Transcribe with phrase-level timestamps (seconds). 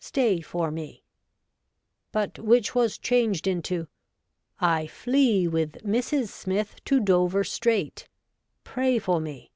[0.00, 1.04] Stay for me,'
[2.10, 3.86] but which was changed into'
[4.80, 6.30] I flee with Mrs.
[6.30, 8.08] Smith to Dover straight.
[8.64, 9.52] Pray for me.'